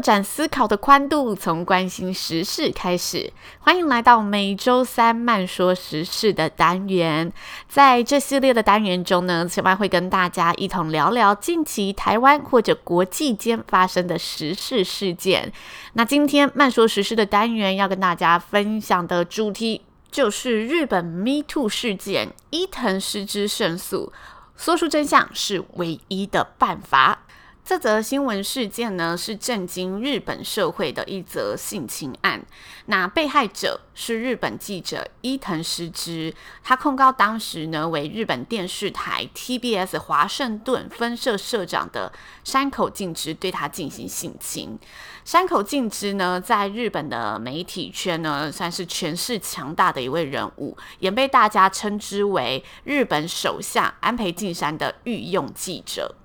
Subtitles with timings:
[0.00, 3.32] 展思考的宽度，从关心时事开始。
[3.58, 7.32] 欢迎来到每周三慢说时事的单元。
[7.68, 15.52] 在这系列的单元中呢，千嫚会跟大家一同聊聊近期台湾或者国际间发生的时事事件。
[15.92, 24.12] 那今天慢说时事的单元要跟大家分享的主题，就是日本 Me Too 事件，伊藤失之胜诉，
[24.56, 27.26] 说出真相是唯一的办法。
[27.70, 32.44] 这则新闻事件呢，是震惊日本社会的一则性侵案。
[32.86, 42.12] 那被害者是日本记者伊藤实之，他控告当时呢为日本电视台 TBS 华盛顿分社社长的
[42.42, 44.76] 山口敬之对他进行性侵。
[45.24, 56.16] 山口敬之呢，在日本的媒体圈呢，算是权势强大的一位人物，也被大家称之为日本首相安倍晋三的御用记者。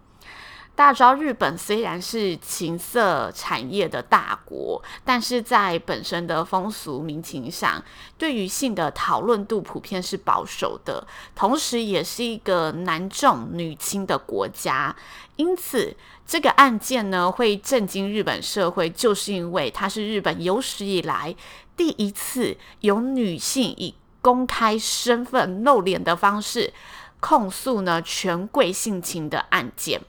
[0.75, 7.81] 大家知道，日本虽然是情色产业的大国，但是在本身的风俗民情上，
[8.17, 14.93] 对于性的讨论度普遍是保守的，同时也是一个男重女轻的国家。
[15.37, 15.95] 因此，
[16.27, 21.33] 这个案件呢会震惊日本社会，就是因为它是日本有史以来
[21.77, 26.73] 第一次有女性以公开身份露脸的方式
[27.21, 30.01] 控诉呢权贵性侵的案件。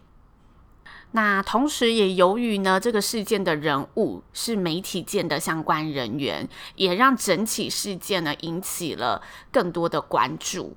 [1.12, 10.76] 那同时，也由于呢，这个事件的人物是媒体界的相关人员，也让整起事件呢引起了更多的关注。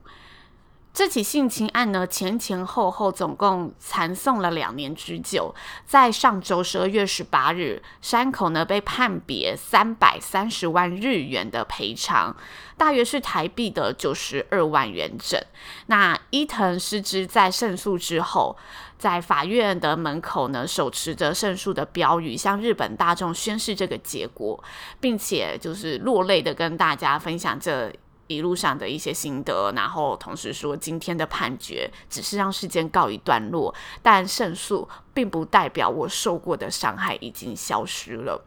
[0.91, 5.53] 这起性侵案呢，前前后后总共缠讼了两年之久。
[5.85, 12.35] 在上周十二月十八日，山口呢被判别三百三十万日元的赔偿，
[12.75, 15.39] 大约是台币的九十二万元整。
[15.85, 18.57] 那伊藤诗织在胜诉之后，
[18.97, 24.61] 在法院的门口呢，手持着胜诉的标语，向日本大众宣示这个结果，
[24.99, 27.93] 并且就是落泪的跟大家分享这。
[28.29, 33.73] 一路上的一些心得，然后同时说，今天的判决只是让事件告一段落，
[34.03, 38.45] 但胜诉并不代表我受过的伤害已经消失了。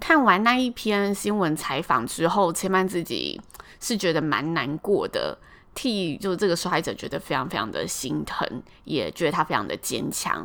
[0.00, 3.40] 看完那一篇新闻采访之后，千万自己
[3.80, 5.38] 是觉得蛮难过的，
[5.72, 10.44] 替就这个受害者觉得非常非常的心疼，也觉得他非常的坚强。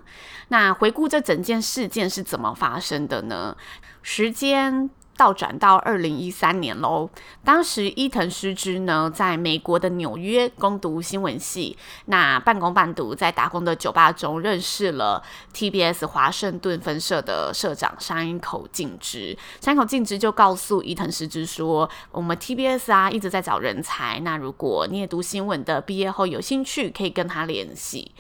[0.50, 3.58] 那回顾这整件事件是怎么发生的呢？
[4.04, 4.92] 时间。
[5.22, 7.08] 倒转到二零一三年喽，
[7.46, 15.22] 当时伊藤诗织呢，在美国的纽约攻读新闻系，那半工半读，在打工的酒吧中认识了
[15.54, 19.38] TBS 华盛顿分社的社长山口敬之。
[19.60, 28.12] 山口敬之就告诉伊藤诗织说：“我们 TBS 啊，一直在找人才，那如果你也读新闻的，毕业后有兴趣，可以跟他联系。”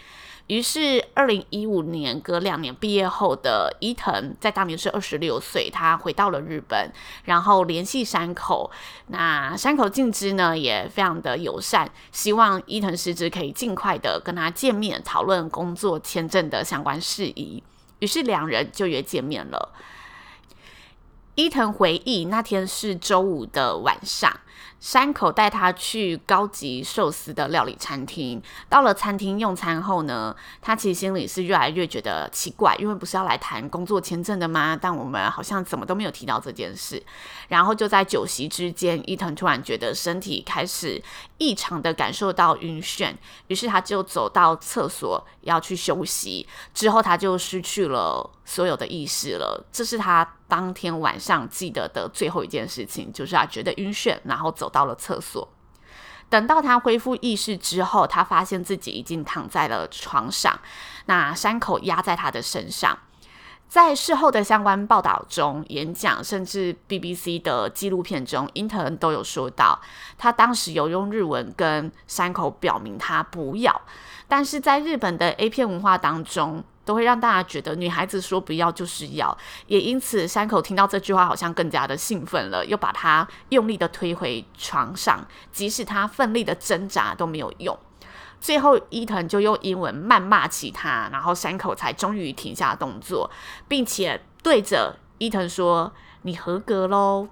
[0.47, 6.91] 于是，二零一五年隔两年毕业后的伊藤，在当年是二十六岁，他回到了日本，
[7.23, 8.69] 然后联系山口。
[9.07, 17.63] 那山口敬之呢，也非常的友善，希望伊藤诗织可以尽快的跟他见面，讨论工作签证的相关事宜。
[17.99, 19.73] 于是两人就约见面了。
[21.35, 24.41] 伊藤回忆，那天是周五的晚上。
[24.81, 28.41] 山口带他去高级寿司的料理餐厅。
[28.67, 34.75] 到了餐厅用餐后呢，他其实心里是越来越觉得奇怪，因为不是要来谈工作签证的吗？
[34.75, 37.01] 但我们好像怎么都没有提到这件事。
[37.47, 40.99] 然后就在酒席之间，伊藤突然觉得身体开始
[41.37, 43.13] 异常的感受到晕眩，
[43.47, 46.47] 于是他就走到厕所要去休息。
[46.73, 49.63] 之后他就失去了所有的意识了。
[49.71, 55.47] 这是他当天晚上记得的最后一件事情，就是他觉得晕眩，然后走到了厕所，
[56.27, 60.59] 等到他恢复意识之后，他发现自己已经躺在了床上，
[61.05, 62.97] 那山口压在他的身上。
[63.69, 69.79] 在事后的相关报道中、演讲，甚至 BBC 的纪录片中，伊藤都有说到，
[70.17, 73.81] 他当时有用日文跟山口表明他不要，
[74.27, 76.61] 但是在日本的 A 片文化当中。
[76.91, 79.35] 都会让大家觉得女孩子说不要就是要。
[79.67, 87.79] 也因此，山口听到这句话好像更加的兴奋了，又把他用力的推回床上，即使他奋力的挣扎都没有用。
[88.41, 93.31] 最后，伊藤就用英文谩骂起他，然后山口才终于停下动作，
[93.69, 95.93] 并且对着伊藤说
[96.23, 97.29] ：“你合格喽。”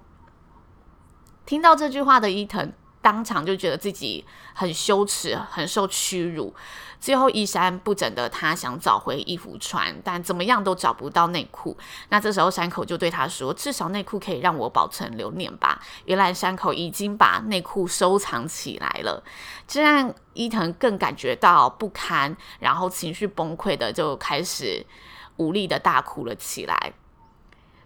[1.44, 4.24] 听到这句话的伊藤当场就觉得自己
[4.54, 6.54] 很羞耻，很受屈辱。
[7.00, 11.74] 最后衣衫不整的他想找回衣服穿，但怎么样都找不到内裤。
[12.10, 19.24] 那这时候山口就对他说：“至少内裤可以让我保存留念吧。”原来山口已经把内裤收藏起来了，
[19.66, 24.84] 这让伊藤更感觉到不堪，然后情绪崩溃的就开始
[25.38, 26.92] 无力的大哭了起来。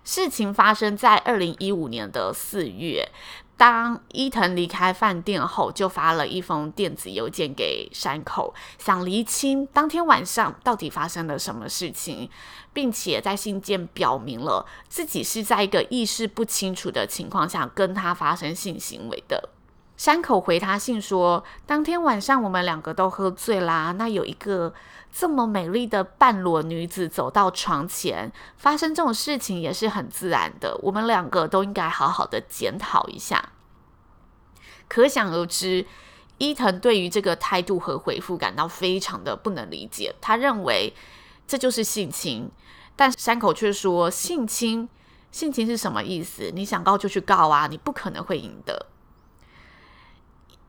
[0.02, 3.10] 事情发生在二零一五年的四月。
[3.56, 12.28] 当伊藤离开饭店后，就发了一封电子邮件给山口，想厘清当天晚上到底发生了什么事情，
[12.72, 19.50] 并且在信件表明了自己是在一个意识不清楚的情况下跟他发生性行为的。
[19.96, 24.74] 山口回他信说，当天晚上我们两个都喝醉啦，那有一个
[25.12, 33.50] 这么美丽的半裸女子走到床前，发生这种事情也是很自然的，我们两个都应该好好的检讨一下。
[34.88, 35.86] 可想而知，
[36.38, 40.92] 伊藤对于这个态度和回复感到非常的不能理解，他认为
[41.46, 42.50] 这就是性侵，
[42.96, 44.88] 但山口却说性侵，
[45.30, 46.50] 性侵是什么意思？
[46.52, 48.86] 你想告就去告啊，你不可能会赢的。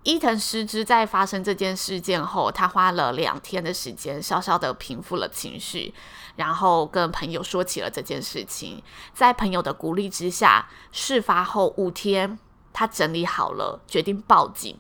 [0.06, 5.92] 伊藤诗织在发生这件事件后，他花了两天的时间，稍稍的平复了情绪，
[6.36, 8.84] 然后跟朋友说起了这件事情。
[9.16, 12.38] 在朋友的鼓励之下，事发后五天，
[12.72, 14.78] 他整理好了，决定报警。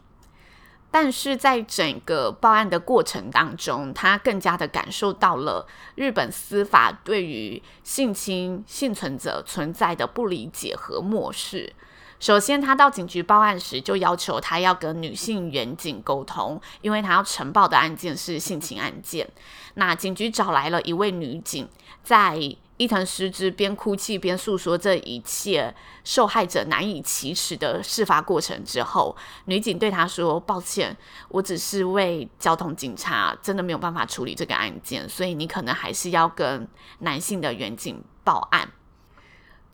[0.91, 11.73] 但是在整个报案的过程当中，他更加的感受到了日本司法对于性侵幸存者存在的不理解和漠视。
[12.19, 19.27] 首先，他到警局报案时就要求他要跟女性员警沟通，因为他要呈报的案件是性侵案件。
[19.75, 21.67] 那警局找来了一位女警，
[22.03, 22.39] 在
[22.77, 29.15] 伊藤诗织边哭泣边诉说这一切受害者难以启齿的事发过程之后，
[29.45, 30.95] 女警对他说：“抱歉，
[31.29, 36.67] 我只是为交通警察，真的没有办法处理这个案件，所以你可能还是要跟
[36.99, 38.71] 男性的员警报案。”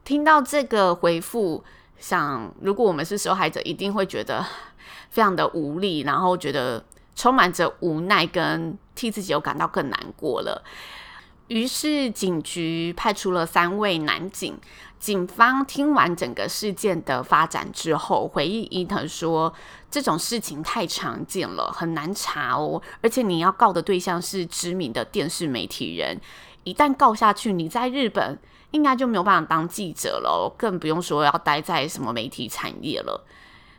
[0.03, 1.63] 听到这个回复。
[2.01, 4.45] 想，如果我们是受害者，一定会觉得
[5.11, 6.83] 非常的无力，然后觉得
[7.15, 10.63] 充满着无奈，跟替自己又感到更难过了。
[11.47, 14.57] 于是警局派出了三位男警。
[14.97, 19.51] 警方听完整个事件的发展之后，回忆伊藤说
[19.89, 22.81] ：“这种事情太常见了，很难查哦。
[23.01, 26.19] 而且你要告的对象是知名的电视媒体人，
[26.63, 28.39] 一旦告下去，你在日本。”
[28.71, 33.25] 应该就没有办法当记者了，更不用说要待在什么媒体产业了。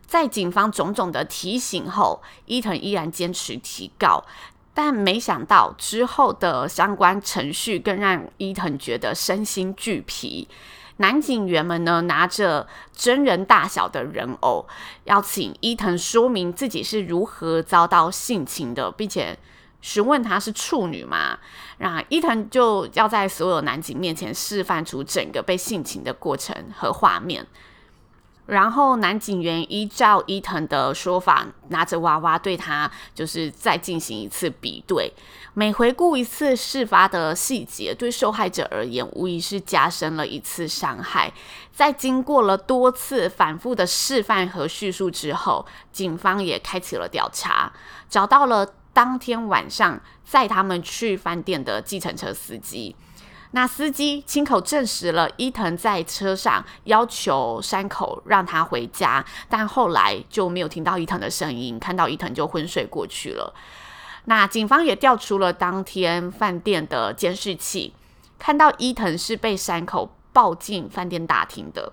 [0.06, 4.24] 在警方种种的提醒后，伊藤依然坚持提告，
[4.74, 10.46] 但没想到之后的相关程序更让伊藤觉得身心俱疲。
[10.98, 14.66] 男警员们呢，拿着真人大小的人偶，
[15.04, 19.38] 要请伊藤说明自己是如何遭到性侵的，并且。
[19.82, 21.38] 询问她是处女吗？
[21.78, 27.44] 那伊藤就要在所有男警面前示范出整个被性侵的过程和画面，
[28.46, 35.12] 然后男警员依照伊藤的说法，拿着娃娃对他就是再进行一次比对。
[35.54, 41.32] 每回顾一次事发的细节，对受害者而言，无疑是加深了一次伤害。
[41.72, 47.72] 在经过了多次反复的示范和叙述之后，警方也开启了调查，
[48.08, 48.74] 找到了。
[48.92, 52.94] 当天晚上载他们去饭店的计程车司机，
[53.52, 63.54] 那司机亲口证实了伊藤在车上要求山口让他回家，但后来就没有听到伊藤的声音，看到伊藤就昏睡过去了。
[64.26, 67.94] 那警方也调出了当天饭店的监视器，
[68.38, 71.92] 看到伊藤是被山口抱进饭店大厅的。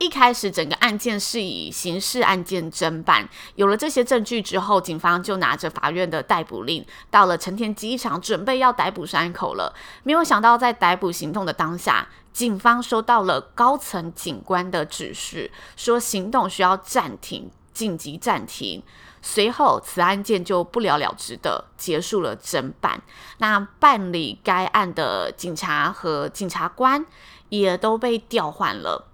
[0.00, 3.28] 一开始，整个案件是以刑事案件侦办。
[3.56, 9.74] 有了这些证据之后，警方就拿着法院的逮捕令，到了成田机场，准备要逮捕山口了。
[10.02, 18.82] 没有想到，在逮捕行动的当下，警方收到了高层警官的指示，说行动需要暂停，紧急暂停。
[19.20, 23.02] 随后，此案件就不了了之的结束了侦办。
[23.36, 27.04] 那办理该案的警察和检察官
[27.50, 29.09] 也都被调换了。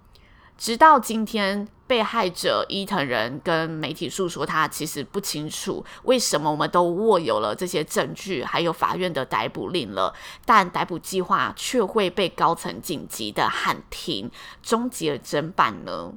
[0.58, 14.30] 直到今天，被害者伊藤人跟媒体诉说，他其实不清楚为什么我们都握有了这些证据，还有法院的逮捕令了，但逮捕计划却会被高层紧急的喊停，
[14.62, 16.14] 终结侦办呢？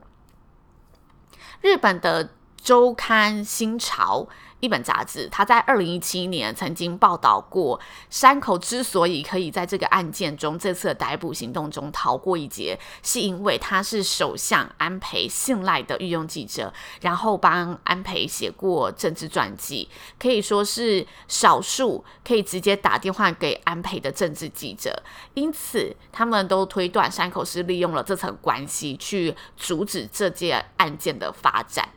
[1.61, 4.27] 日本的周刊新潮。
[4.59, 19.87] 一本杂志，他在二零一七年曾经报道过，山口之所以可以在这个案件中，这次逮捕行动中逃过一劫，是因为他是首相安倍信赖的御用记者，然后帮安倍写过政治传记，
[20.19, 25.01] 可以说是少数可以直接打电话给安倍的政治记者。
[25.35, 31.87] 因此，他们都推断山口是利用了这层关系去阻止这件案件的发展。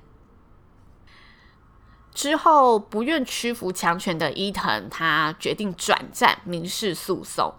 [2.15, 7.55] 之后，不愿屈服强权的伊藤，他决定转战民事诉讼。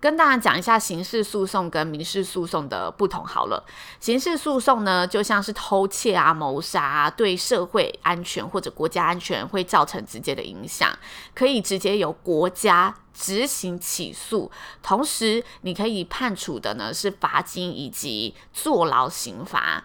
[0.00, 3.64] 跟大家讲一下刑事诉讼跟民事诉讼的不同好了。
[4.00, 10.90] 刑事诉讼呢，就像是偷窃啊、谋杀啊，对社会安全或者国家安全会造成直接的影响，
[11.32, 14.50] 可以直接由国家执行起诉。
[14.82, 19.84] 同时，你可以判处的呢是罚金以及坐牢刑罚。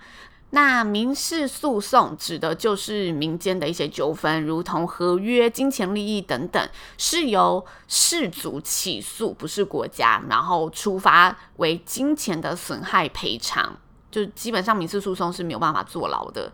[0.51, 13.77] 那民事诉讼指的就是民间的一些纠纷，如同合约、金钱利益等等，是由事主起诉，不是国家，然后处罚为金钱的损害赔偿。
[14.09, 16.49] 就基本上民事诉讼是没有办法坐牢的。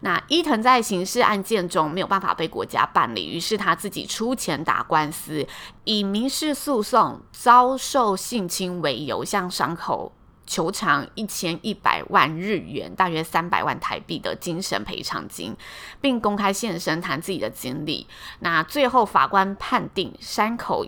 [0.00, 5.46] 那伊藤在刑事案件中没有办法被国家办理，于是他自己出钱打官司，
[5.84, 10.12] 以民事诉讼遭受性侵为由向伤口。
[10.46, 15.56] 求偿一千一百万日元，大约三百万台币的精神赔偿金，
[16.00, 18.06] 并公开现身谈自己的经历。
[18.38, 20.86] 那最后法官判定山口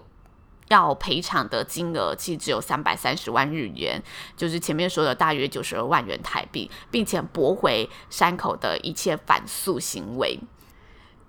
[0.69, 4.03] 要赔偿的金额其实只有三百三十万日元，
[4.37, 10.39] 就是前面说的大约九十二万元台币，并且驳回山口的一切反诉行为。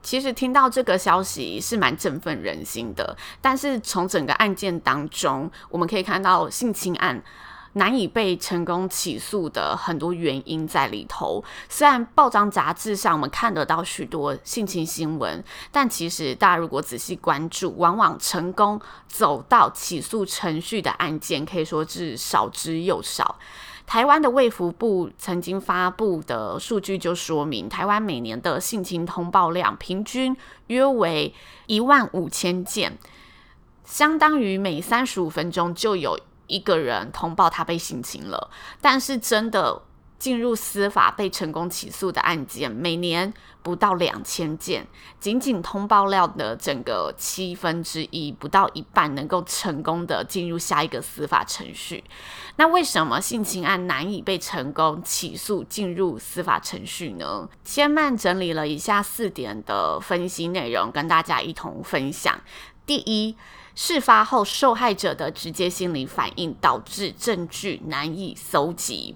[0.01, 7.24] 其实听到这个消息是蛮振奋人心的，但是从整个案件当中，我们可以看到性侵案。
[7.73, 11.43] 难以被成功起诉的很多原因在里头。
[11.67, 23.38] 虽然报章杂志上我们看得到许多性侵新闻，但其实大家如果仔细关注，往往成功走到起诉程序的案件，可以说是少之又少。
[23.85, 31.33] 台湾的卫福部曾经发布的数据就说明，台湾每年的性侵通报量平均约为
[31.65, 32.99] 一万五千件，
[33.83, 36.19] 相当于每三十五分钟就有。
[36.49, 38.49] 一个人通报他被性侵了，
[38.81, 39.83] 但是真的
[40.17, 44.85] 进入司法被成功起诉的案件，每年不到两千件，
[45.17, 52.03] 仅仅通报料的整个七分之一，不到一半能够成功的进入下一个司法程序。
[52.57, 57.47] 那为什么性侵案难以被成功起诉进入司法程序呢？
[57.63, 62.41] 千曼整理了以下四点的分析内容，跟大家一同分享。
[62.85, 63.37] 第一。
[63.81, 69.15] 事发后，受害者的直接心理反应导致证据难以搜集。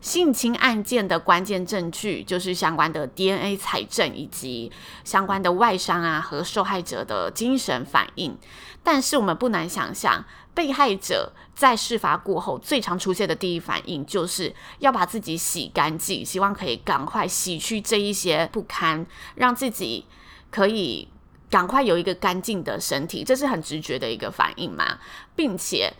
[0.00, 4.70] 性侵案件的关键证据就是相关的 DNA 采证以及
[5.02, 8.38] 相关的外伤啊和受害者的精神反应。
[8.84, 20.04] 但是我们不难想象，被害者在事发过后最常出现的第一反应就是要把自己洗干净，希望可以赶快洗去这一些不堪，让自己
[20.52, 21.08] 可以。
[21.48, 24.98] 赶快有一个干净的身体，这是很直觉的一个反应嘛，
[25.34, 25.92] 并且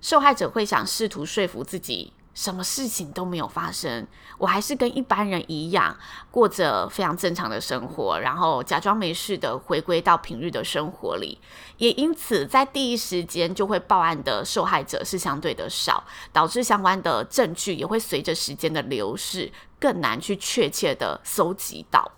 [0.00, 4.06] 受害者会想试图说服自己，什么事情都没有发生，
[4.38, 5.94] 我还是跟一般人一样
[6.30, 11.38] 过着非常正常的生活，然后假装没事的回归到平日的生活里，
[11.76, 16.02] 也因此在第一时间就会报案的受害者是相对的少，
[16.32, 22.12] 导致相关的证据也会随着时间的流逝更难去确切的搜集到。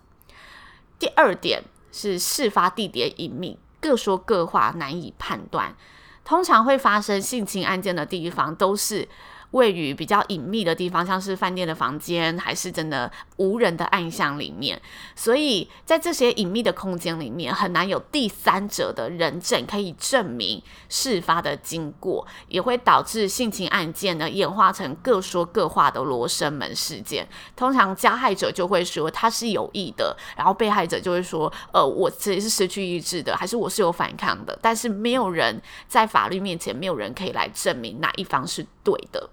[0.99, 1.65] 第二点。
[1.93, 5.75] 是事发地点隐秘，各说各话，难以判断。
[6.25, 9.09] 通常会发生性侵案件的地方，都是。
[9.53, 14.81] 位于比较隐秘的地方，像是饭店的房间，还是真的无人的暗巷里面，
[15.17, 27.27] 所以在这些隐秘的空间里面，很难有第三者的人证可以证明事发的经过，也会导致性侵案件呢演化成各说各话的罗生门事件。
[27.57, 39.29] 通常加害者就会说他是有意的，然后被害者就会说，呃，我自己是失去意志的，还是我是有反抗的，但是没有人在法律面前，没有人可以来证明哪一方是对的。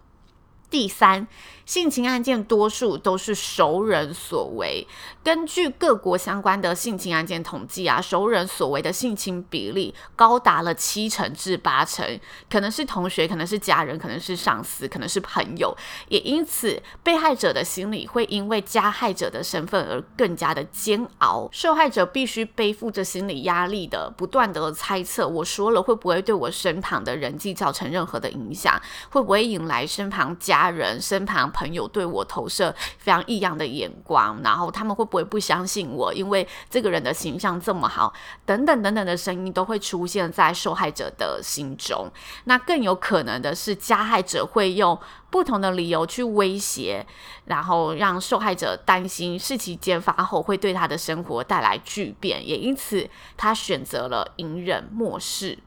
[0.70, 1.28] 第三。
[1.66, 4.88] 性侵案件多数都是熟人所为。
[5.22, 12.18] 根据各国相关的性侵案件统计啊，熟人所为的性侵比例高达了七成至八成，
[12.50, 15.76] 可能是同学，可能是家人，可能是上司，可能是朋友。
[16.08, 21.50] 也因此，被害者的心理会因为加害者的身份而更加的煎熬。
[21.52, 28.82] 受害者必须背负着心理压力的，不断的猜测：我说了会不会对我身旁的人际造成任何的影响？
[29.10, 36.14] 会不会引来身旁家家人、身旁朋友对我投射非常异样的眼光，然后他们会不会不相信我？
[36.14, 38.12] 因为这个人的形象这么好，
[38.46, 42.10] 等等等等的声音都会出现在受害者的心中。
[42.46, 45.00] 那更有可能的是，加害者会用
[45.30, 47.06] 不同的理由去威胁，
[47.46, 55.60] 然后让受害者担心事情揭发后会对他的生活带来巨变，也因此他选择了隐忍漠视。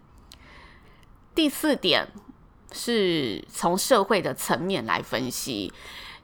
[1.35, 2.09] 第四点
[2.73, 5.73] 是从社会的层面来分析。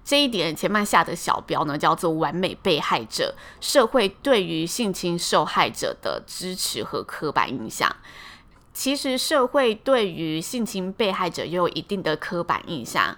[0.05, 3.35] 这一点前面下的小标呢，叫做“完美被害者”。
[3.61, 7.97] 社会对于性侵受害者的支持和刻板印象，
[8.73, 13.17] 其实社会对于性侵被害者也有一定的刻板印象。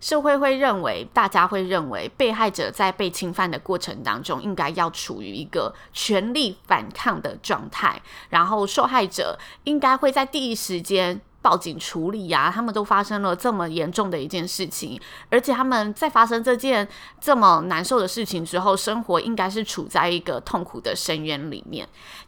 [0.00, 11.20] 社会会认为，大家会认为，被害者在被侵犯的过程当中，应该要处于一个全力反抗的状态，然后受害者应该会在第一时间。
[11.44, 14.98] 报警处理呀、他们都发生了这么严重的一件事情，
[15.28, 16.88] 而且他们在发生这件
[17.20, 21.86] 这么难受的事情之后，生活应该是处在一个痛苦的深渊里面。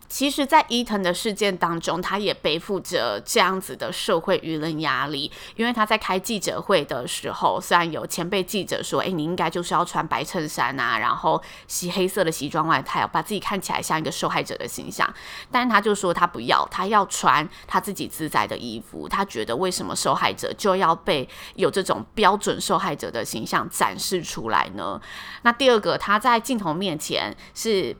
[0.08, 15.12] 其实，在伊藤的事件当中，他也背负着这样子的社会舆论压力，因为他在开记者会的时候，虽然有前辈记者说：“诶，你应该就是要穿白衬衫啊，然后洗黑色的西装外套，把自己看起来像一个受害者的形象。”
[15.50, 19.08] 但是他就说他不要，他要穿他自己自在的衣服。
[19.08, 25.00] 他觉得为什么受害者就要被有这种标准受害者的形象展示出来呢？
[25.42, 27.96] 那第二个，他在镜头面前是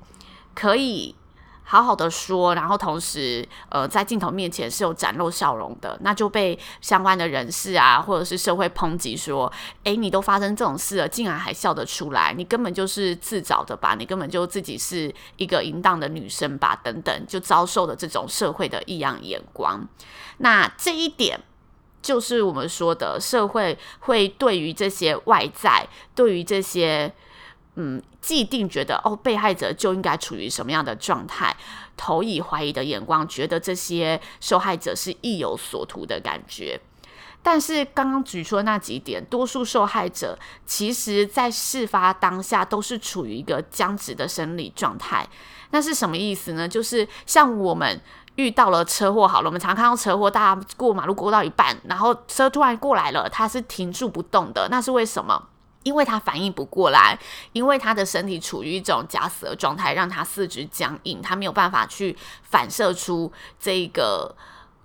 [0.55, 1.17] 可以。
[1.69, 19.85] 好好的说，然后同时，呃，在镜头面前是有展露笑容的，那就被相关的人士啊，或者是社会抨击说，诶，你都发生这种事了，竟然还笑得出来，你根本就是自找的吧，你根本就自己是一个淫荡的女生吧，等等，就遭受了这种社会的异样眼光。
[20.39, 21.41] 那这一点
[22.01, 27.13] 就是我们说的，社会会对于这些外在，对于这些。
[27.79, 31.57] 嗯，既定觉得哦，被害者就应该处于什么样的状态，
[31.97, 36.81] 投以怀疑的眼光，觉得这些受害者是意有所图的感觉。
[37.41, 45.25] 但是刚刚举出的那几点，多数受害者其实在事发当下都是处于一个僵直的生理状态。
[45.71, 46.67] 那是什么意思呢？
[46.67, 48.01] 就是像我们
[48.35, 55.41] 遇到了车祸，好了，我们常看到车祸，大家过马路过到一半，然后车突然过来了，它是停住不动的，那是为什么？
[55.87, 57.17] 因为他反应不过来，
[57.53, 64.35] 因为他的身体处于一种假死的状态，让他四肢僵硬，他没有办法去反射出这个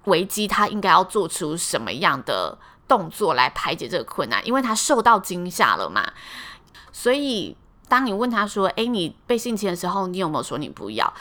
[0.04, 2.56] 危机，他应该要做出什么样的
[2.88, 4.46] 动作来排解这个困难？
[4.46, 6.14] 因为他受到惊吓了嘛。
[6.92, 11.12] 所以，当你问他说：“诶，你被性侵的时候，你有没有说你不要？”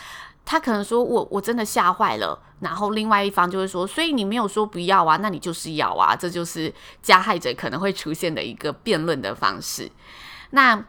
[0.44, 5.16] 他可能说：“我我真的吓坏了。”然后另外一方就会说：“所以你没有说不要啊？
[5.22, 9.90] 那你就是要啊！”这就是加害者可能会出现的一个辩论的方式。
[10.50, 10.84] 那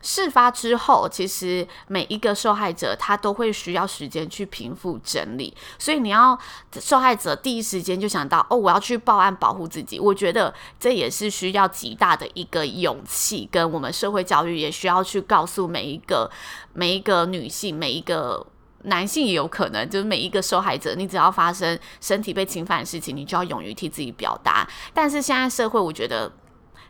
[0.00, 6.36] 事发之后，其实每一个受害者他都会需要时间去平复整理，所以你要
[6.80, 16.28] 受害者第一时间就想到：“哦，我要去报案保护自己。”我觉得这也是需要极大的一个勇气，跟我们社会教育也需要去告诉每一个
[16.72, 18.44] 每一个女性每一个。
[18.84, 24.68] 男性也有可能，就是每一个受害者，你只要发生身体被侵犯的事情，你就要勇于替自己表达。
[24.92, 26.32] 但是现在社会，我觉得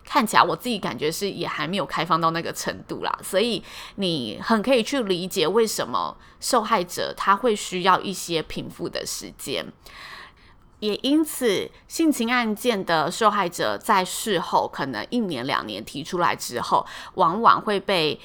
[0.05, 3.19] 看起来，我自己感觉是也还没有开放到那个程度啦。
[3.23, 3.63] 所以
[3.97, 9.67] 你很可以去理解为什么受害者他会需要一些平复的时间，
[10.81, 18.19] 也因此性侵案件的受害者在事后可能一年两年提出来之后，往往会被。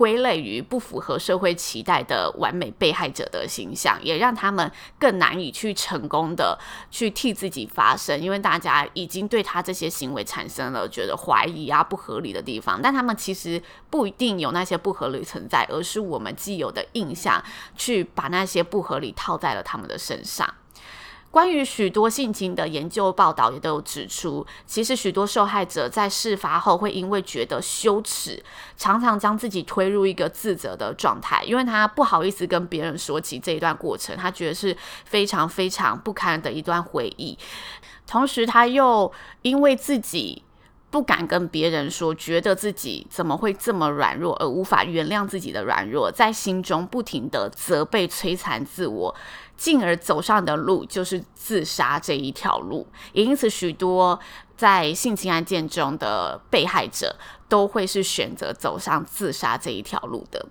[0.00, 6.58] 归类于不符合社会期待的完美被害者的形象，也让他们更难以去成功的
[6.90, 17.44] 去替自己发声，因为大家已经对他这些行为产生了觉得怀疑啊、不合理的地方，但他们其实不一定有那些不合理存在，而是我们既有的印象
[17.76, 20.48] 去把那些不合理套在了他们的身上。
[21.30, 28.42] 关于许多性侵的研究报道也都有指出，其实许多受害者在事发后会因为觉得羞耻，
[28.76, 37.38] 常常将自己推入一个自责的状态，因为他不好意思跟别人说起这一段过程，他觉得是非常非常不堪的一段回忆。
[38.08, 39.12] 同时，他又
[39.42, 40.42] 因为自己
[40.90, 49.14] 不敢跟别人说，觉得自己怎么会这么软弱，而无法原谅自己的软弱，在心中不停地责备、摧残自我，
[49.56, 52.88] 进而走上的路就是自杀这一条路。
[53.12, 54.18] 也因此，许多
[54.56, 57.16] 在性侵案件中的被害者
[57.48, 60.44] 都会是选择走上自杀这一条路的。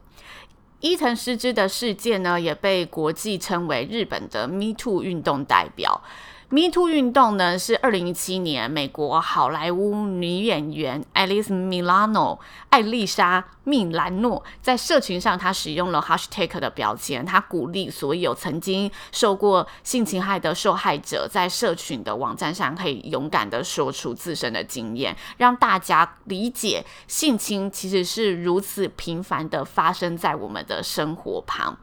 [0.79, 6.01] 伊藤诗织的事件呢，也被国际称为日本的 Me Too 运动代表。
[6.51, 12.39] Me Too 运动呢，是二零一七年美国好莱坞女演员 Alice Milano
[12.71, 31.77] 艾丽莎·米兰诺在社群上，她使用了 Hashtag 的标签，她鼓励所有曾经受过性侵害的受害者，在社群的网站上可以勇敢的说出自身的经验，让大家理解性侵其实是如此频繁的发生在我们的生活旁。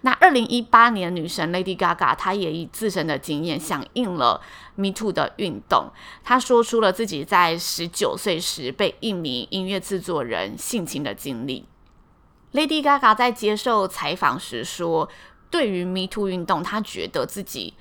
[0.00, 4.40] 那二零一八年，女神 Lady Gaga 她也以自身的经验响应了
[4.76, 5.90] Me Too 的运动。
[6.24, 11.66] 他说出了自己在十九岁时被一名音乐制作人性侵的经历。
[12.52, 15.08] Lady Gaga 在接受采访时说
[15.50, 17.74] ：“对于 Me Too 运动，他觉得自己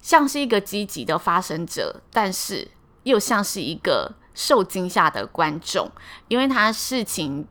[0.00, 2.68] 像是一个积极的发声者，但是
[3.04, 5.90] 又像是一个受惊吓的观众，
[6.28, 7.46] 因为他事情。”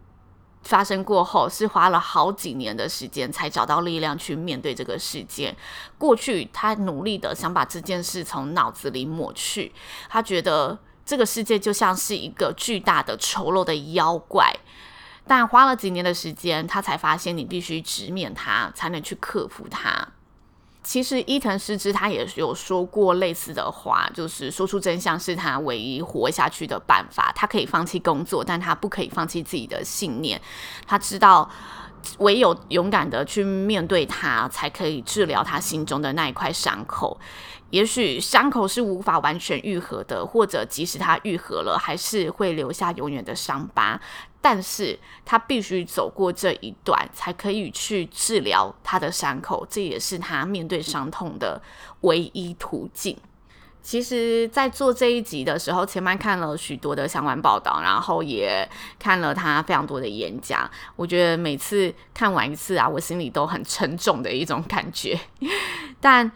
[0.63, 5.55] 发生过后，是花了好几年的时间才找到力量去面对这个事件。
[5.97, 9.71] 过去，他努力的想把这件事从脑子里抹去。
[10.09, 14.53] 他觉得这个世界就像是一个巨大的丑陋的妖怪，
[15.25, 20.07] 但花了几年的时间，他才发现你必须直面它，才能去克服它。
[20.81, 27.31] 其实伊藤诗织他也有说过类似的话，就是说出真相是他唯一活下去的办法。
[27.35, 30.41] 他可以放弃工作，但他不可以放弃自己的信念。
[30.87, 31.49] 他知道，
[32.19, 37.19] 唯有勇敢的去面对它，才可以治疗他心中的那一块伤口。
[37.71, 44.01] 也许伤口是无法完全愈合的，或者即使它愈合了，还是会留下永远的伤疤。
[44.41, 49.65] 但是他必须走过这一段，才可以去治疗他的伤口。
[49.69, 51.61] 这也是他面对伤痛的
[52.01, 53.17] 唯一途径。
[53.81, 60.69] 其实，在做这一集的时候，前面看了许多的相关报道，然后也看了他非常多的演讲。
[60.97, 65.17] 我觉得每次看完一次啊，我心里都很沉重的一种感觉。
[65.99, 66.29] 但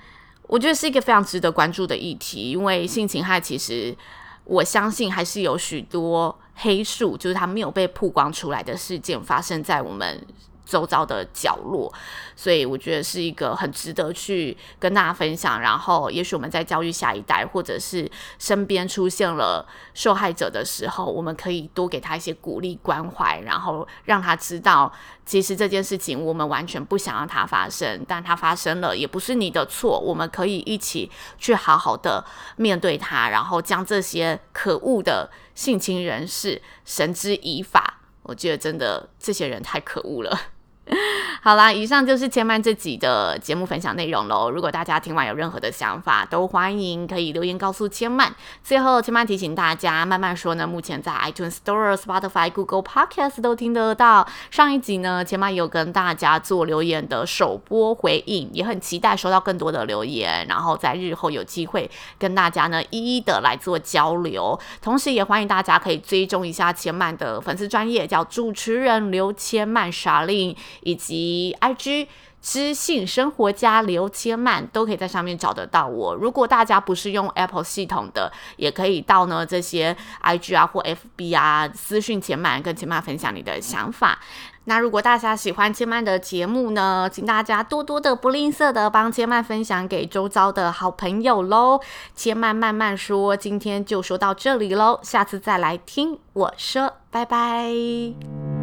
[0.48, 3.96] 我觉得是一个非常值得关注的议题，因为性侵害其实，
[4.46, 10.26] 我相信还是有许多黑数，就是它没有被曝光出来的事件发生在我们
[10.66, 11.92] 周遭的角落，
[12.36, 15.60] 所以我觉得是一个很值得去跟大家分享。
[15.60, 24.92] 然后，也许我们在教育下一代，或者是身边出现了受害者的时候，我们可以多给他一些鼓励、关怀，然后让他知道，
[25.26, 30.00] 其实这件事情我们完全不想让它发生，但它发生了，也不是你的错。
[30.00, 32.24] 我们可以一起去好好的
[32.56, 38.00] 面对它，然后将这些可恶的性侵人士绳之以法。
[38.24, 40.53] 我觉得真的这些人太可恶了。
[41.42, 44.50] 好啦，以上就是千曼这集的节目分享内容喽。
[44.50, 48.34] 如果大家听完有任何的想法，都欢迎可以留言告诉千曼。
[48.64, 54.28] 最后，千曼提醒大家，慢慢说呢，目前在 iTunes Store、Spotify、Google Podcast 都听得到。
[54.52, 64.60] 上一集呢，千曼有跟大家做留言的首播回应，也很期待收到更多的留言，然后在日后有机会跟大家呢一一的来做交流。
[64.82, 70.56] 同时，也欢迎大家可以追踪一下千曼的粉丝专业，叫主持人刘千曼莎令。
[70.82, 72.08] 以及 IG
[72.42, 76.14] 知性生活家刘千曼都可以在上面找得到我。
[76.14, 84.20] 如果大家不是用 Apple 系统的，也可以到呢这些 IG 啊或 FB 啊私讯千曼，跟千曼分享你的想法。
[84.66, 91.80] 那如果大家喜欢千曼的节目呢，请大家多多的不吝啬的帮千曼分享给周遭的好朋友喽。
[92.16, 98.63] 千曼慢慢说，今天就说到这里喽，下次再来听我说，拜拜。